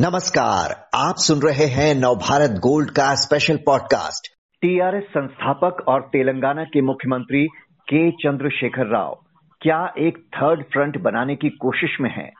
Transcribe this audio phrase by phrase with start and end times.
[0.00, 4.28] नमस्कार, आप सुन रहे हैं नवभारत गोल्ड का स्पेशल पॉडकास्ट
[4.62, 7.46] टीआरएस संस्थापक और तेलंगाना के मुख्यमंत्री
[7.88, 9.18] के चंद्रशेखर राव,
[9.60, 12.32] क्या एक थर्ड फ्रंट बनाने की कोशिश में हैं?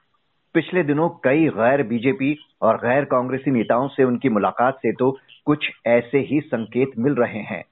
[0.54, 5.70] पिछले दिनों कई गैर बीजेपी और गैर कांग्रेसी नेताओं से उनकी मुलाकात से तो कुछ
[5.86, 7.62] ऐसे ही संकेत मिल रहे हैं।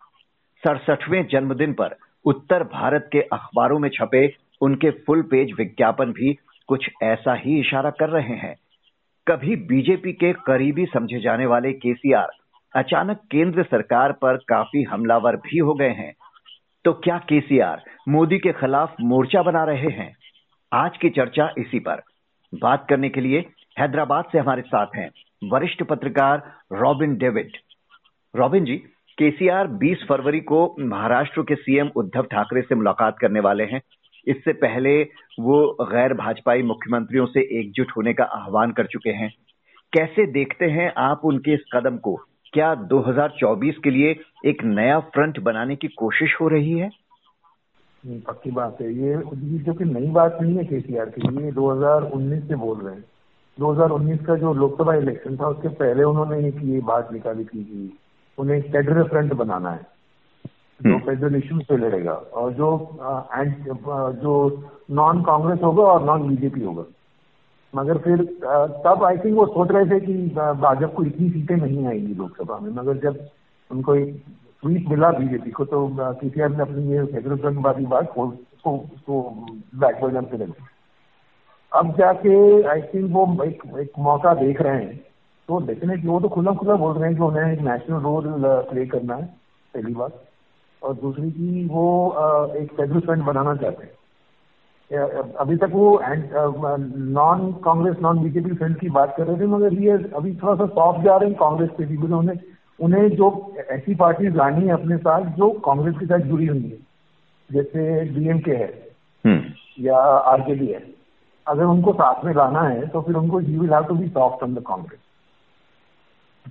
[0.64, 6.90] सड़सठवें जन्मदिन पर उत्तर भारत के अखबारों में छपे उनके फुल पेज विज्ञापन भी कुछ
[7.02, 8.54] ऐसा ही इशारा कर रहे हैं।
[9.28, 12.28] कभी बीजेपी के करीबी समझे जाने वाले केसीआर
[12.76, 16.14] अचानक केंद्र सरकार पर काफ़ी हमलावर भी हो गए हैं।
[16.84, 20.16] तो क्या केसीआर मोदी के खिलाफ मोर्चा बना रहे हैं?
[20.72, 22.02] आज की चर्चा इसी पर।
[22.54, 23.44] बात करने के लिए
[23.78, 25.10] हैदराबाद से हमारे साथ हैं
[25.44, 27.50] वरिष्ठ पत्रकार Robin David.
[28.36, 28.76] Robin ji,
[29.18, 33.80] KCR 20 फरवरी को महाराष्ट्र के सीएम उद्धव ठाकरे से मुलाकात करने वाले हैं।
[34.26, 35.02] इससे पहले
[35.40, 39.34] वो गैर भाजपाई मुख्यमंत्रियों से एकजुट होने का आह्वान कर चुके हैं।
[39.92, 42.20] कैसे देखते हैं आप उनके इस कदम को?
[42.52, 46.90] क्या 2024 के लिए एक नया फ्रंट बनाने की कोशिश हो रही है?
[48.06, 49.14] पक्की बात है। ये
[49.58, 53.04] जो कि नई बात नहीं है केसीआर की, ये 2019 से बोल रहे हैं।
[53.60, 57.98] 2019 का जो लोकसभा इलेक्शन था, उसके पहले उन्होंने एक ये बात निकाली थी कि
[58.38, 59.95] उन्हें फेडरल फ्रंट बनाना है।
[60.80, 62.68] जो फेडरल इश्यूज़ पे लड़ेगा और जो
[63.34, 63.54] एंड
[64.22, 64.34] जो
[64.92, 66.84] नॉन कांग्रेस होगा और नॉन बीजेपी होगा।
[67.74, 68.22] मगर फिर
[68.84, 72.58] तब आई थिंक वो सोच रहे थे कि भाजपा को इतनी सीटें नहीं आएँगी लोकसभा
[72.58, 73.26] में। मगर जब
[73.70, 74.14] उनको एक
[74.62, 79.20] स्वीप मिला बीजेपी को तो केसीआर ने अपनी ये फेडरल फ्रंट वाली बात उसको
[79.76, 80.50] बैकवर्ड से रख
[81.72, 84.96] अब जाके आई थिंक वो एक एक मौका देख रहे हैं।
[85.48, 88.24] तो डेफिनेटली वो तो खुला खुला बोल रहे हैं कि उन्हें एक नेशनल रोल
[88.70, 89.24] प्ले करना है
[89.74, 90.22] पहली बात।
[90.86, 92.10] और दूसरी की वो
[92.56, 93.92] एक फ्रंट बनाना चाहते हैं।
[95.34, 96.00] अभी तक वो
[97.20, 100.66] non Congress non BJP front की बात कर रहे थे मगर ये अभी थोड़ा सा
[100.66, 102.36] सॉफ्ट जा रहे हैं कांग्रेस पे भी उन्हें
[102.80, 106.86] उन्हें जो ऐसी पार्टी लानी है अपने साथ जो कांग्रेस के साथ जुड़ी हुई है।
[107.52, 108.88] जैसे डीएमके है।
[109.26, 109.40] हम्म।
[109.80, 110.84] या आरजेडी है।
[111.48, 114.42] अगर उनको साथ में लाना है तो फिर उनको you will have to be soft
[114.42, 115.00] on the Congress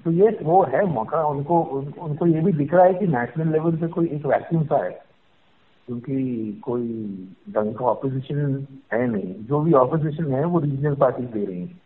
[0.03, 3.51] तो ये वो है मौका उनको उन, उनको ये भी दिख रहा है कि नेशनल
[3.51, 4.91] लेवल पे कोई एक वैक्यूम सा है
[5.87, 6.87] क्योंकि कोई
[7.49, 11.79] ढंग का ऑपोजिशन है नहीं। जो भी ऑपोजिशन है वो रीजनल पार्टी दे रही हैं।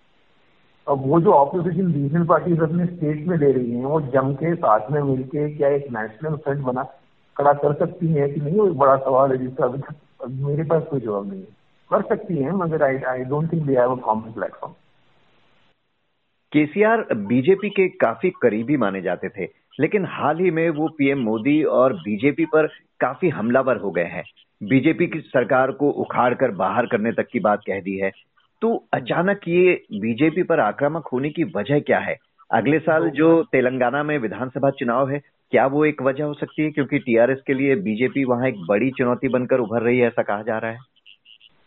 [0.87, 4.55] अब वो जो ऑपोजिशन रीजनल पार्टीज़ अपने स्टेट में दे रही हैं वो जम के
[4.55, 6.83] साथ में मिलके क्या एक नेशनल फ्रंट बना
[7.37, 8.57] खड़ा कर सकती है कि नहीं?
[8.59, 11.57] वो एक बड़ा सवाल है जिसका अभी मेरे पास कोई जवाब नहीं है।
[11.91, 14.73] कर सकती है मगर I I don't think they have a common platform
[16.51, 19.47] KCR BJP के काफ़ी करीबी माने जाते थे,
[19.79, 22.67] लेकिन हाल ही में वो पीएम मोदी और बीजेपी पर
[22.99, 24.23] काफ़ी हमलावर हो गए हैं।
[24.63, 28.11] बीजेपी की सरकार को उखाड़ कर बाहर करने तक की बात कह दी है।
[28.61, 32.17] तो अचानक ये बीजेपी पर आक्रामक होने की वजह क्या है?
[32.53, 35.21] अगले साल जो तेलंगाना में विधानसभा चुनाव है,
[35.51, 36.71] क्या वो एक वजह हो सकती है?
[36.71, 40.41] क्योंकि टीआरएस के लिए बीजेपी वहाँ एक बड़ी चुनौती बनकर उभर रही है, ऐसा कहा
[40.41, 40.77] जा रहा है।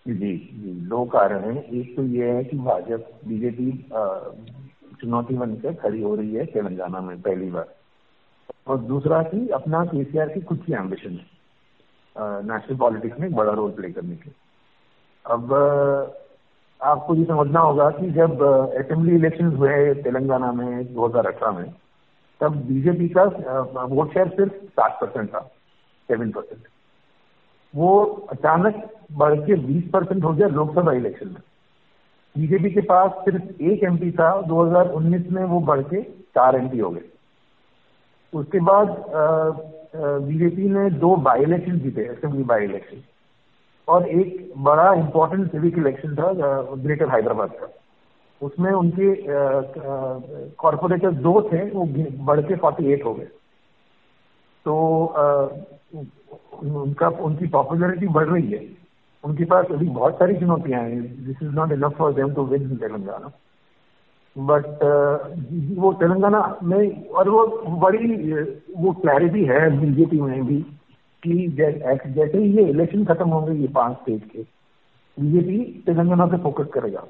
[0.06, 3.70] जी जी। दो कारण हैं। एक तो ये है कि भाजपा, बीजेपी
[5.00, 7.68] चुनौती बनकर खड़ी हो रही है तेलंगाना में पहली बार।
[8.66, 11.30] और दूसरा कि अपना केसीआर की खुद की एम्बिशन है
[12.44, 14.30] नेशनल पॉलिटिक्स में एक बड़ा रोल प्ले करने के
[15.24, 15.52] अब
[16.80, 21.72] आपको ये समझना होगा कि जब असेंबली इलेक्शन हुए तेलंगाना में 2018 में,
[22.40, 23.24] तब बीजेपी का
[23.84, 25.40] वोट शेयर सिर्फ़ सात परसेंट था
[26.08, 26.66] सेवन परसेंट
[27.74, 28.00] वो
[28.32, 31.42] अचानक बढ़ के बीस परसेंट हो गया लोकसभा इलेक्शन में।
[32.34, 36.90] बीजेपी के पास सिर्फ़ एक एमपी था 2019 में वो बढ़ के चार एमपी हो
[36.90, 37.02] गए।
[38.32, 38.88] उसके बाद
[39.94, 43.02] बीजेपी ने दो बाई इलेक्शन जीते असेंबली बाई इलेक्शन
[43.88, 46.32] और एक बड़ा इंपॉर्टेंट सिविक इलेक्शन था
[46.74, 47.68] ग्रेटर हैदराबाद का।
[48.40, 49.14] उसमें उनके
[50.58, 51.84] कॉरपोरेटर दो थे, वो
[52.24, 53.28] बढ़ के फोर्टी एट हो गए।
[54.64, 54.74] तो
[56.62, 58.68] उनका उनकी पॉपुलैरिटी बढ़ रही है
[59.24, 62.62] उनके पास अभी बहुत सारी चुनौतियाँ हैं this is not enough for them to win
[62.62, 63.30] in Telangana
[64.38, 64.66] but
[65.78, 68.32] वो तेलंगाना में और वो बड़ी
[68.76, 70.66] वो क्लैरिटी है बीजेपी में भी
[71.22, 74.42] कि जैसे ही ये इलेक्शन खत्म होंगे ये पाँच स्टेट के
[75.20, 77.04] बीजेपी तेलंगाना पे फोकस करेगा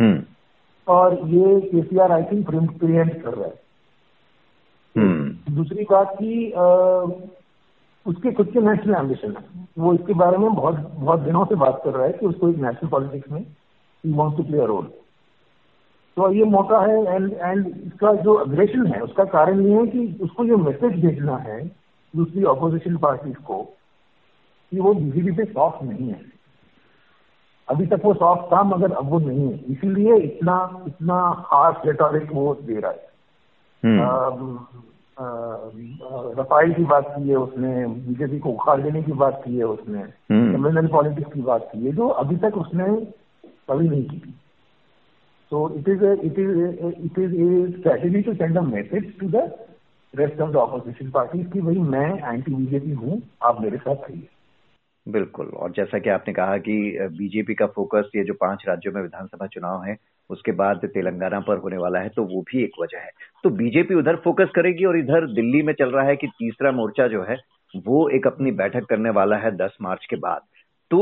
[0.00, 0.22] hmm.
[0.88, 3.63] और ये केसीआर आई थिंक प्रियंट कर रहा है.
[5.54, 6.32] दूसरी बात की
[8.06, 11.80] उसके खुद के नेशनल एम्बिशन है। वो इसके बारे में बहुत बहुत दिनों से बात
[11.84, 14.84] कर रहा है कि उसको एक नेशनल पॉलिटिक्स में he wants to play a role
[16.16, 20.18] तो ये मौका है एंड एंड इसका जो अग्रेशन है उसका कारण ये है कि
[20.22, 21.60] उसको जो मैसेज भेजना है
[22.14, 26.20] दूसरी ऑपोजिशन पार्टीज़ को कि वो बीजेपी पे सॉफ्ट नहीं है।
[27.68, 30.56] अभी तक वो सॉफ्ट था मगर अब वो नहीं है। इसीलिए इतना
[30.86, 31.16] इतना
[31.46, 33.08] हार्श रेटोरिक वो दे रहा है।
[33.82, 34.58] हम्म।
[36.38, 40.02] रफाइल की बात की है उसने बीजेपी को उखाड़ देने की बात की है उसने
[40.30, 42.84] कम्युनल पॉलिटिक्स की बात की है जो अभी तक उसने
[43.70, 44.34] कभी नहीं की।
[45.52, 49.08] So it is a it is a, it is a strategy to send a message
[49.18, 49.42] to the
[50.14, 54.28] rest of the opposition parties कि भाई मैं एंटी बीजेपी हूँ आप मेरे साथ आइए
[55.08, 59.02] बिल्कुल। और जैसा कि आपने कहा कि बीजेपी का फोकस ये जो पाँच राज्यों में
[59.02, 59.96] विधानसभा चुनाव है
[60.30, 63.10] उसके बाद तेलंगाना पर होने वाला है तो वो भी एक वजह है।
[63.44, 67.06] तो बीजेपी उधर फोकस करेगी और इधर दिल्ली में चल रहा है कि तीसरा मोर्चा
[67.08, 67.36] जो है
[67.84, 70.40] वो एक अपनी बैठक करने वाला है दस मार्च के बाद।
[70.90, 70.98] तो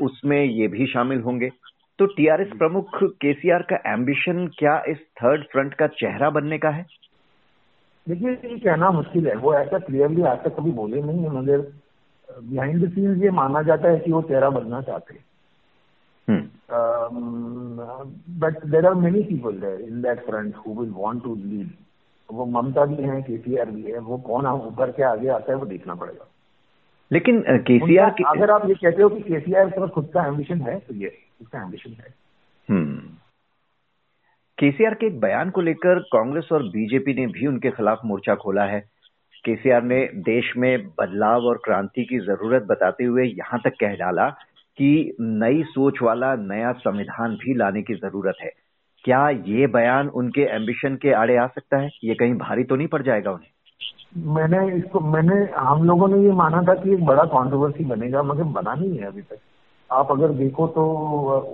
[0.00, 1.50] उसमें ये भी शामिल होंगे।
[1.98, 6.86] तो टीआरएस प्रमुख केसीआर का एम्बिशन क्या इस थर्ड फ्रंट का चेहरा बनने का है?
[8.06, 11.58] देखिए ये कहना मुश्किल है। वो ऐसा क्लियरली आज तक कभी बोले नहीं है मगर
[12.28, 16.40] बिहाइंड द सीन्स ये माना जाता है कि वो चेहरा बनना चाहते हैं।
[18.40, 21.70] But there are many people there in that front who will want to lead
[22.28, 25.66] वो ममता भी है केसीआर भी है वो कौन उभर के आगे आता है वो
[25.66, 26.28] देखना पड़ेगा।
[27.10, 30.60] लेकिन केसीआर की अगर आप ये कहते हो कि केसीआर के पास खुद का एम्बिशन
[30.60, 32.14] है तो ये उसका एम्बिशन है।
[32.68, 32.96] हम्म।
[34.58, 38.64] केसीआर के एक बयान को लेकर कांग्रेस और बीजेपी ने भी उनके खिलाफ मोर्चा खोला
[38.64, 38.80] है।
[39.44, 44.26] केसीआर ने देश में बदलाव और क्रांति की ज़रूरत बताते हुए यहाँ तक कह डाला
[44.82, 48.50] कि नई सोच वाला, नया संविधान भी लाने की ज़रूरत है।
[49.04, 51.90] क्या ये बयान उनके एम्बिशन के आड़े आ सकता है?
[52.04, 53.50] ये कहीं भारी तो नहीं पड़ जाएगा उन्हें?
[54.34, 58.42] मैंने इसको, मैंने, हम लोगों ने ये माना था कि एक बड़ा कंट्रोवर्सी बनेगा, मगर
[58.42, 59.38] बना नहीं है अभी तक।
[59.92, 60.84] आप अगर देखो तो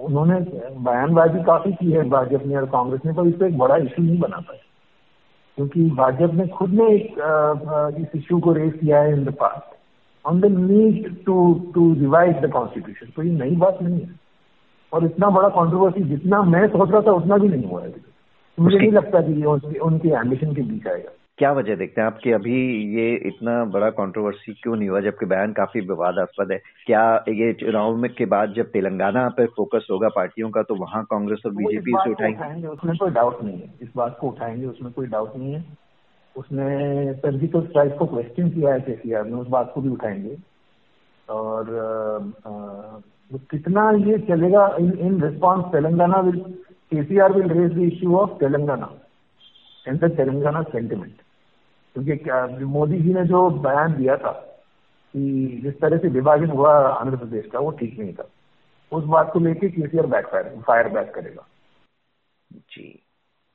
[0.05, 0.41] उन्होंने
[0.81, 4.03] बयानबाजी काफ़ी की है भाजपा ने और कांग्रेस ने पर इस पर एक बड़ा इशू
[4.03, 4.61] नहीं बना पाए
[5.59, 7.15] क्योंकि भाजपा ने खुद ने एक
[8.01, 9.78] इस इशू को रेज किया है in the past
[10.29, 11.37] on the need to
[11.75, 14.11] to revise the constitution तो ये नई बात नहीं है।
[14.93, 17.95] और इतना बड़ा कॉन्ट्रोवर्सी जितना मैं सोच रहा था उतना भी नहीं हुआ है।
[18.59, 22.33] मुझे नहीं लगता कि ये उनके एम्बिशन के बीच आएगा। क्या वजह देखते हैं आपके
[22.33, 22.55] अभी
[22.95, 26.59] ये इतना बड़ा कंट्रोवर्सी क्यों नहीं हुआ जबकि बयान काफ़ी विवादास्पद है?
[26.87, 31.05] क्या ये चुनाव में के बाद जब तेलंगाना पे फोकस होगा पार्टियों का तो वहाँ
[31.05, 32.67] कांग्रेस और बीजेपी से उठाएँगे?
[32.67, 35.65] उसमें कोई डाउट नहीं है। इस बात को उठाएँगे उसमें कोई डाउट नहीं है।
[36.39, 40.37] उसने सर्जिकल स्ट्राइक को क्वेश्चन किया है केसीआर ने, उस बात को भी उठाएँगे।
[41.29, 41.65] और
[43.31, 46.39] तो कितना ये चलेगा in in response Telangana will
[46.93, 48.91] KCR will raise the issue of Telangana
[49.89, 51.17] and the Telangana sentiment
[51.97, 54.33] क्योंकि मोदी जी ने जो बयान दिया था
[55.13, 58.29] कि जिस तरह से विभाजन हुआ आंध्र प्रदेश का, वो ठीक नहीं था।
[58.93, 60.27] उस बात को लेके केसीआर बैक
[60.67, 61.47] फायर बैक करेगा।
[62.53, 63.03] जी।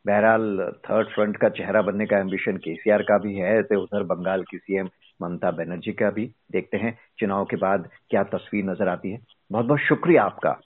[0.06, 4.44] बहरहाल थर्ड फ्रंट का चेहरा बनने का एम्बिशन केसीआर का भी है, ऐसे उधर बंगाल
[4.44, 4.90] की सीएम
[5.22, 9.20] ममता बनर्जी का भी देखते हैं, चुनाव के बाद क्या तस्वीर नज़र आती है।
[9.52, 10.60] बहुत बहुत शुक्रिया आपका।